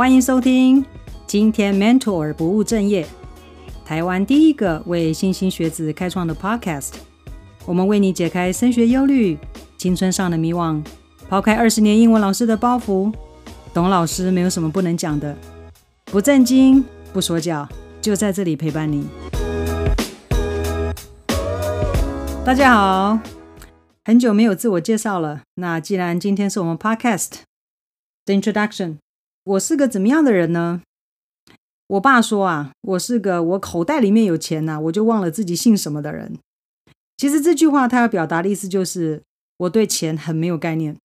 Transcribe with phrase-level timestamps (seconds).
[0.00, 0.82] 欢迎收听
[1.26, 3.06] 今天 Mentor 不务正业，
[3.84, 6.92] 台湾第一个为新兴学子开创的 Podcast。
[7.66, 9.38] 我们为你解开升学忧虑、
[9.76, 10.82] 青春上的迷惘，
[11.28, 13.12] 抛开二十年英文老师的包袱。
[13.74, 15.36] 董老师没有什么不能讲的，
[16.06, 17.68] 不正经不说教，
[18.00, 19.06] 就在这里陪伴你。
[22.42, 23.18] 大家好，
[24.06, 25.42] 很久没有自我介绍了。
[25.56, 27.32] 那既然今天是我们 Podcast
[28.24, 28.96] 的 Introduction，
[29.44, 30.82] 我是个怎么样的人呢？
[31.86, 36.38] 我爸说啊，我是个我口袋里面有钱呐，我就忘了自己姓什么的人。
[37.16, 39.22] 其实这句话他要表达的意思就是
[39.58, 40.96] 我对钱很没有概念。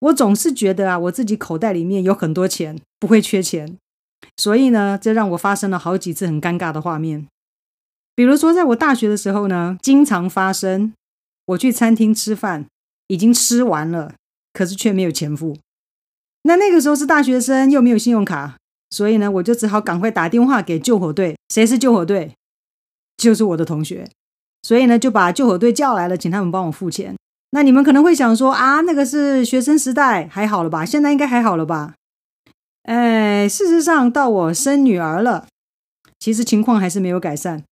[0.00, 3.76] 我总是觉得啊，我自己口袋里面有很多钱，不会缺钱。
[4.36, 7.26] 所以呢，这让我发生了好几次很尴尬的画面。
[8.14, 10.92] 比如说，在我大学的时候呢，经常发生
[11.46, 12.66] 我去餐厅吃饭，
[13.06, 14.14] 已经吃完了，
[14.52, 15.56] 可是却没有钱付。
[16.42, 18.56] 那那个时候是大学生，又没有信用卡，
[18.90, 21.36] 所以呢，我就只好赶快打电话给救火队。
[21.52, 22.34] 谁是救火队？
[23.16, 24.08] 就是我的同学。
[24.62, 27.14] 所以呢，就把救火队叫来了，请他们帮我付钱。
[27.50, 30.84] 那你们可能会想说啊，那个是学生时代，还好了吧？
[30.84, 31.94] 现在应该还好了吧？
[32.82, 35.46] 哎，事实上，到我生女儿了，
[36.18, 37.64] 其实情况还是没有改善。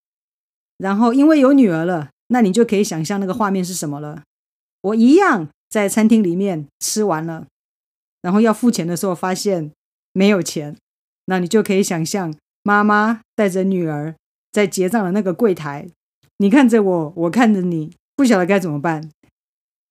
[0.79, 4.23] 然后因为有女儿了，那你就可以想象那个画面是什么了。
[4.83, 7.47] 我一样在餐厅里面吃完了，
[8.27, 9.71] 然后要付钱的时候发现
[10.13, 10.77] 没有钱，
[11.27, 14.17] 那你就可以想象妈妈带着女儿
[14.51, 15.87] 在结账的那个柜台，
[16.39, 19.09] 你看着我，我看着你，不晓得该怎么办。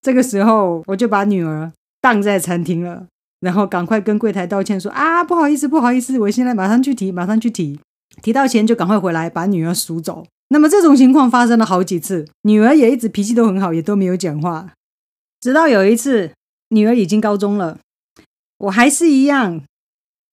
[0.02, 3.08] 这个时候，我就把女儿当在餐厅了，
[3.40, 7.80] 然后赶快跟柜台道歉说：“啊，不好意思，不好意思，我现在马上去提，马上去提，
[8.22, 14.74] 提到钱就赶快回来把女儿赎走。”那么这种情况发生了好几次，女儿也一直脾气都很好，也都没有讲话。
[15.40, 16.34] 直到有一次，
[16.70, 17.80] 女儿已经高中了，
[18.58, 19.64] 我还是一样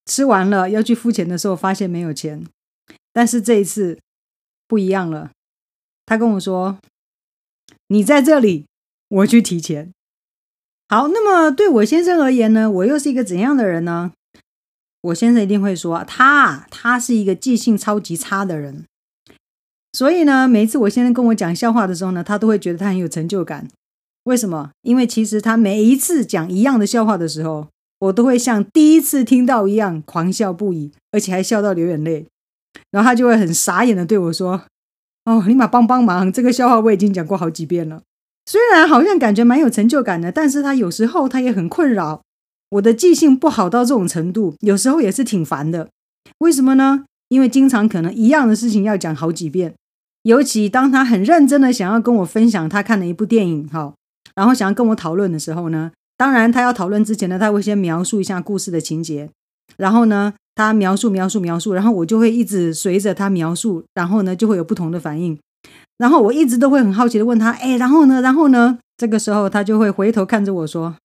[0.05, 2.45] 吃完了要去付钱的时候，发现没有钱。
[3.11, 3.99] 但是这一次
[4.67, 5.31] 不一样了，
[6.05, 6.79] 他跟我说
[7.87, 8.65] ：“你在这里。”
[9.13, 9.91] 我去提钱。
[10.89, 12.71] 好，那么对我先生而言呢？
[12.71, 14.11] 我又是一个怎样的人呢？
[15.01, 18.85] 我先生一定会说，他他是一个记性超级差的人。
[19.91, 23.67] 所以呢，每次我先生跟我讲笑话的时候呢，他都会觉得他很有成就感。
[24.23, 24.71] 为什么？
[24.81, 27.67] 因为其实他每一次讲一样的笑话的时候，
[28.03, 32.25] 我都会像第一次听到一样狂笑不已，而且还笑到流眼泪。
[32.91, 34.63] 然后他就会很傻眼的对我说
[35.25, 38.01] ：“哦，立马帮帮忙，这个笑话我已经讲过好几遍了。”
[38.45, 42.21] 虽然好像感觉蛮有成就感的，但是他有时候他也很困扰。
[42.71, 45.89] 我的记性不好到这种程度，有时候也是挺烦的。
[46.39, 47.05] 为什么呢？
[47.29, 49.75] 因为经常可能一样的事情要讲好几遍。
[50.23, 53.93] 尤其当他很认真的想要跟我分享他看的一部电影，哈，
[54.35, 59.29] 然后想要跟我讨论的时候呢，当然他要讨论之前呢，他会先描述一下故事的情节，
[59.77, 65.39] 然后呢，他描述描述描述，然后我就会一直随着他描述，然后呢，就会有不同的反应。
[65.97, 68.21] 然后我一直都会很好奇的问他，哎，然后呢？
[68.21, 68.79] 然后呢？
[68.95, 70.95] 这个时候他就会回头看着我说：“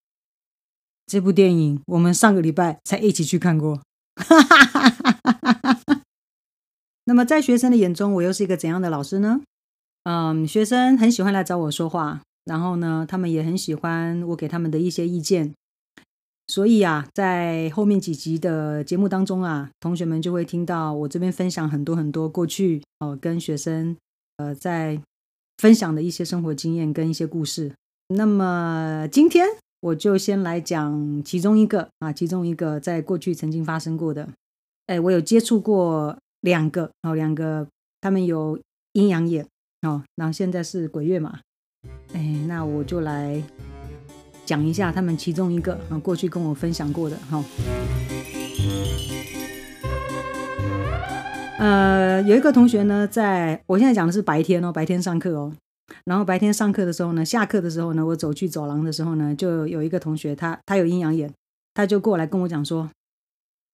[1.07, 3.81] 这部电影我们上个礼拜才一起去看过。
[7.05, 9.41] ”那么在学生的眼中，我又是一个怎样的老师呢？
[10.05, 15.55] 嗯，学生很喜欢来找我说话，然后呢，他们也很喜欢我给他们的一些意见。
[16.47, 23.95] 所以啊，在后面几集的节目当中啊，同学们就会听到我这边分享很多很多过去哦跟学生。
[24.39, 24.99] 呃，在
[25.59, 27.75] 分享的一些生活经验跟一些故事。
[28.15, 29.47] 那么今天
[29.81, 34.29] 我就先来讲其中一个啊，其中一个在过去曾经发生过的。
[34.87, 37.67] 哎，我有接触过两个哦，两个
[38.01, 38.59] 他们有
[38.93, 39.45] 阴阳眼
[39.83, 41.41] 哦，然后现在是鬼月嘛。
[42.15, 43.43] 哎，那我就来
[44.45, 47.45] 讲一下他们其中一个啊，过去跟我分享过的哈。
[51.59, 55.53] 呃，有一个同学呢，在我现在讲的是白天哦，白天上课哦。
[56.05, 61.33] 然后白天上课的时候呢，下课的时候呢，我走去走廊的时候呢，就有一个同学，他他有阴阳眼，
[61.75, 62.91] 他就过来跟我讲说：“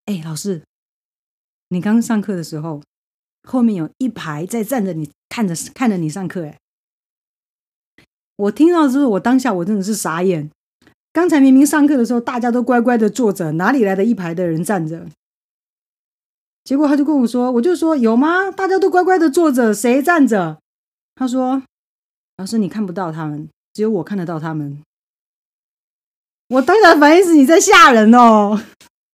[0.07, 0.63] 哎，老师，
[1.69, 2.83] 你刚上课的时候，
[3.49, 6.59] 后面有一排在站着，你看着看着你上课。”哎，
[8.37, 10.51] 我听到之后，我当下我真的是傻眼。
[11.13, 15.07] 刚才明明上课的时候，大家都乖乖的坐着，哪里来的一排的人站着？
[16.65, 18.51] 结果他就跟我说，我就说有吗？
[18.51, 20.59] 大家都乖乖的坐着，谁站着？
[21.15, 21.63] 他说
[22.39, 24.83] ：“老师，你看不到他们，只有我看得到他们。”
[26.49, 28.61] 我当然反应是你在吓人哦。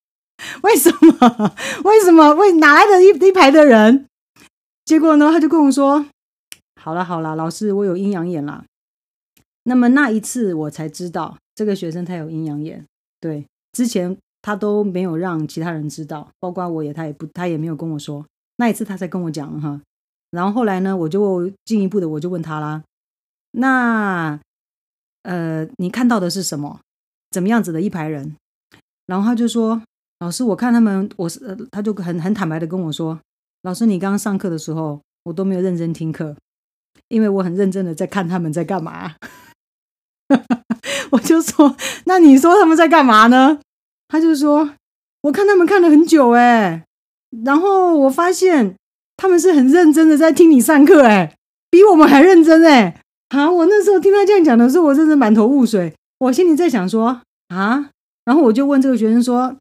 [0.63, 1.55] 为什么？
[1.85, 2.35] 为什么？
[2.37, 4.07] 为哪来的一一排的人？
[4.87, 5.31] 结果呢？
[5.31, 6.07] 他就跟我说
[6.81, 8.65] ：“好了好了，老师，我有阴阳眼啦。”
[9.71, 12.85] 那么那一次我才知道，这个学生他有阴阳眼。
[13.21, 18.27] 对，之前他都没有让其他人知道，包括我也，他也不，他也没有跟我说。
[18.57, 19.81] 那一次他才跟我讲哈。
[20.33, 22.83] 然后后来呢，我就进一步的，我就问他啦，
[23.53, 24.41] 那
[25.23, 26.81] 呃，你看到的是什么？
[27.31, 28.35] 怎么样子的一排人？
[29.07, 29.81] 然后他就说，
[30.19, 33.21] 老师，我看他们，我是，他就很很坦白的跟我说，
[33.63, 36.35] 老师，你刚刚上课的时候，我都没有认真听课，
[37.07, 39.15] 因为我很认真的在看他们在干嘛。
[41.11, 43.59] 我就说，那你说他们在干嘛呢？
[44.09, 44.71] 他就说，
[45.23, 46.85] 我看他们看了很久，哎，
[47.45, 48.77] 然后我发现。
[49.23, 51.37] 他们是很认真的在听你上课，哎，
[51.69, 53.51] 比我们还认真，哎，啊！
[53.51, 55.93] 我那时候听他这样讲的时候，我真的满头雾水。
[56.21, 57.91] 我心里在想说，啊，
[58.25, 59.55] 然后我就问这个学生说，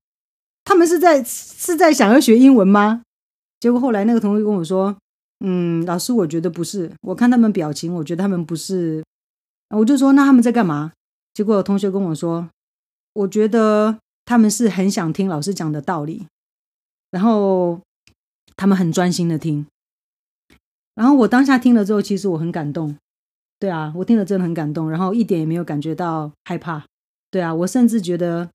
[0.63, 3.01] 他们是在是在想要学英文吗？
[3.59, 4.95] 结果后来那个同学跟我说，
[5.43, 9.03] 嗯，老师，我觉得不是，我看他们表情，我觉得他们不是。
[9.69, 10.93] 我就说，那他们在干嘛？
[11.33, 12.49] 结果有同学跟我说，
[13.13, 16.27] 我觉得他们是很想听老师讲的道理，
[17.11, 17.81] 然后。
[18.57, 19.65] 他们很专心的听，
[20.93, 22.97] 然后我当下听了之后，其实我很感动。
[23.57, 26.83] 对啊，我听了真的很感动，然后一点也没有感觉到害怕。
[27.31, 28.49] 对啊，我甚至觉得，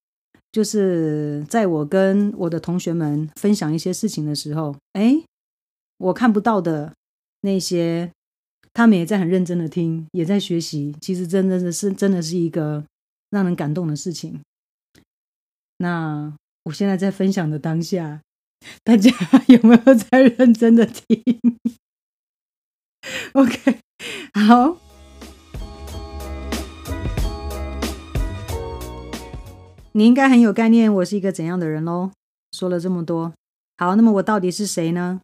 [0.53, 5.23] 就是在我跟我的同学们分享一些事情的时候，哎，
[5.97, 6.93] 我看不到的
[7.41, 8.13] 那些，
[8.75, 10.95] 他们也在很认真的听，也在学习。
[11.01, 12.85] 其实真的是是真的是一个
[13.31, 14.43] 让人感动的事情。
[15.79, 16.35] 那
[16.65, 18.21] 我现在在分享的当下。
[18.83, 19.11] 大家
[19.49, 21.23] 有没有在认真的听？
[23.35, 23.79] OK，
[24.33, 24.79] 好，
[29.93, 32.11] 你应该很有概念，我是一个怎样的人喽？
[32.53, 33.35] 说了这么多，
[33.77, 35.21] 好，那么我到底是谁呢？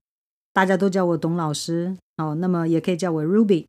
[0.52, 3.66] 大家都叫我董老师，好，那么也可以叫我 Ruby。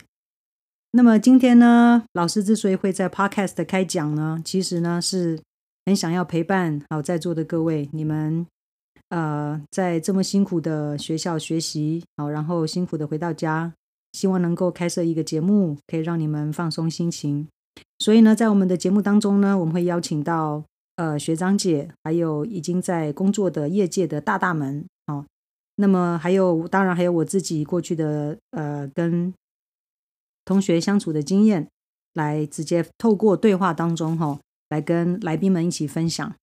[0.92, 5.40] 那么今天呢，老师之所以会在 Podcast 开讲呢，其实呢是
[5.86, 8.46] 很想要陪伴好在座的各位，你们。
[9.10, 13.74] 呃，在这么辛苦的学校学习，好，然后辛苦的回到家，
[14.14, 17.46] 希望能够开设一个节目，可以让你们放松心情。
[18.00, 20.64] 所以呢，在我们的节目当中呢，我们会邀请到
[20.96, 25.26] 呃学长姐，还有已经在工作的业界的大大们，好，
[25.82, 29.34] 那么还有当然还有我自己过去的呃跟
[30.46, 31.68] 同学相处的经验，
[32.14, 34.40] 来直接透过对话当中哈，
[34.70, 36.34] 来跟来宾们一起分享。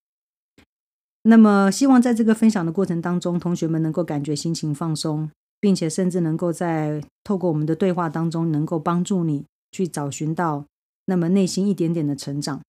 [1.23, 5.31] 那么，希望在这个分享的过程当中，同学们能够感觉心情放松，
[5.61, 10.65] 并且甚至能够在透过我们的对话当中，能够帮助你去找寻到
[11.07, 12.61] 那么内心一点点的成长。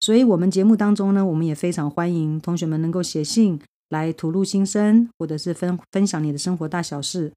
[0.00, 7.32] 所以，我们节目当中呢，我们也非常欢迎同学们能够写信来吐露心声，或者是分分享你的生活大小事，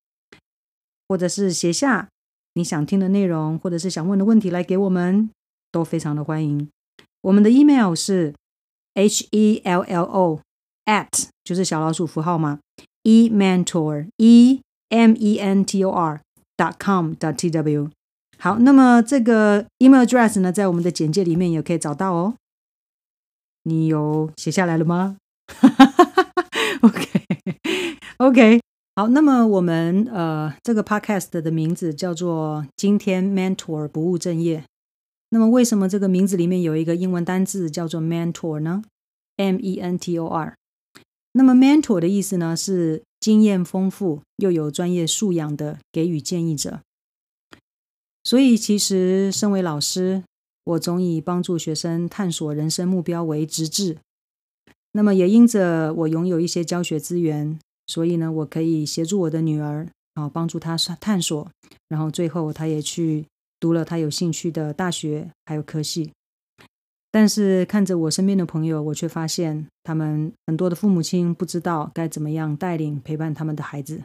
[1.07, 2.09] 或者是写下
[2.53, 5.29] 你想听的内容，或者是想问的问题来给我们，
[5.71, 6.69] 都非常的欢迎。
[7.21, 8.33] 我们的 email 是。
[8.95, 10.41] H E L L O
[10.85, 12.59] at 就是小老鼠符号嘛
[13.03, 14.59] ，e mentor e
[14.89, 16.19] m e n t o r
[16.57, 17.89] dot com dot t w
[18.39, 22.33] 好，那么这个 email address 呢，在我们的简介里面也可以找到哦。
[23.63, 25.17] 你有写下来了吗
[26.83, 27.09] OK
[28.17, 28.61] OK
[28.95, 34.63] 好，那么我们呃这个 podcast 的名字叫做今天 mentor 不务正业。
[35.31, 38.81] 那么，为什么这个名字里面有一个英文单字叫做 mentor 呢
[39.37, 40.55] ？M-E-N-T-O-R。
[41.33, 46.81] 那么，mentor 的意思呢是经验丰富又有专业素养的给予建议者。
[48.23, 50.23] 所以，其实身为老师，
[50.63, 53.97] 我总以帮助学生探索人生目标为直至。
[54.91, 61.49] 那么，也因着我拥有一些教学资源，所以呢，我可以协助我的女儿啊，帮助她探索，
[61.87, 63.25] 然后最后她也去。
[63.61, 66.13] 读了她有兴趣的大学，还有科系，
[67.11, 74.03] 但是看着我身边的朋友，我却发现他们很多的父母亲不知道该怎么样带领陪伴他们的孩子。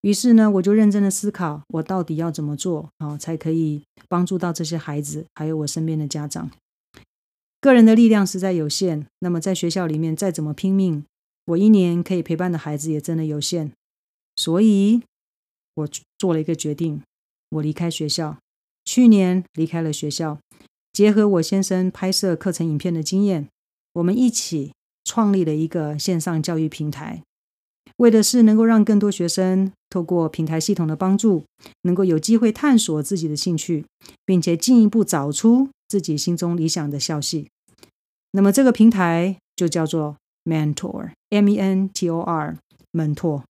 [0.00, 6.50] 于是呢，我就认真的思考，我到底要怎么做啊，才可以帮助到这些孩子，还有我身边的家长。
[7.60, 11.04] 个人的力量实在有限，那么在学校里面再怎么拼命，
[11.44, 13.72] 我一年可以陪伴的孩子也真的有限。
[14.34, 15.02] 所以，
[15.74, 17.02] 我做了一个决定，
[17.50, 18.38] 我离开学校。
[18.86, 20.38] 去年离开了学校，
[20.92, 23.46] 结合我先生拍摄课程影片的经验，
[23.92, 24.72] 我们一起
[25.04, 27.22] 创立了一个线上教育平台，
[27.98, 31.44] 为的是能够让更多学生透过平台系统的帮助，
[31.82, 33.84] 能够有机会探索自己的兴趣，
[34.24, 37.48] 并且进一步找出自己心中理想的校系。
[38.30, 42.56] 那么这个平台就叫做 Mentor，M-E-N-T-O-R，
[42.92, 43.44] 门拓。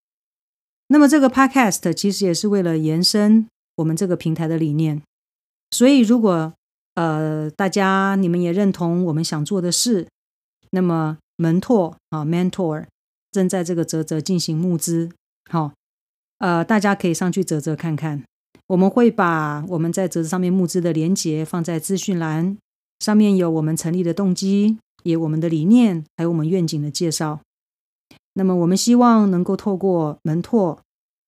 [0.88, 5.02] 那么这个 Podcast 其实也是为了延伸我们这个平台的理念。
[5.70, 6.54] 所以，如果
[6.94, 10.08] 呃大家你们也认同我们想做的事，
[10.70, 12.86] 那么门拓啊，mentor
[13.30, 15.10] 正在这个泽泽进行募资，
[15.50, 15.72] 好，
[16.38, 18.24] 呃，大家可以上去泽泽看看。
[18.70, 22.56] 我们会把我们在折子上面募资的连结放在资讯栏，
[23.00, 27.40] 上面有我们成立的动机，也我们的理念，还有我们愿景的介绍。
[28.34, 30.78] 那么，我们希望能够透过门拓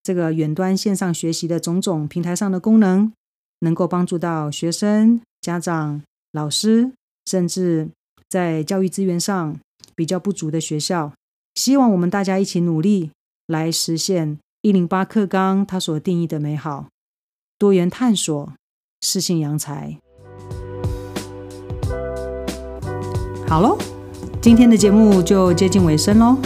[0.04, 3.12] 这个远端线上学习的种种平台上的功能，
[3.58, 6.92] 能够帮助到学生、家长、老师，
[7.26, 7.88] 甚至
[8.28, 9.56] 在教育资源上
[9.96, 11.12] 比较不足的学校。
[11.56, 13.10] 希望我们大家一起努力，
[13.48, 16.86] 来实现一零八课纲它所定义的美好。
[17.62, 18.52] 多元探索，
[19.02, 19.96] 适性扬才。
[23.46, 23.78] 好喽，
[24.40, 26.36] 今天的节目就接近尾声喽。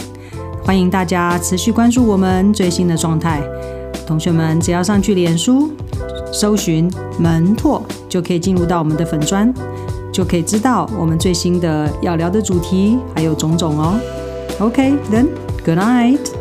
[0.63, 3.41] 欢迎大家持续关注我们最新的状态。
[4.05, 5.71] 同学们只要上去脸书
[6.31, 6.87] 搜寻
[7.19, 9.51] “门拓”，就可以进入到我们的粉砖，
[10.13, 13.99] 就可以知道我们最新的要聊的主题还有种种哦。
[14.59, 15.29] OK，then
[15.65, 16.36] good night。